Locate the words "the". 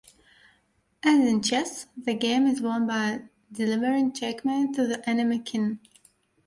1.95-2.15, 4.87-5.07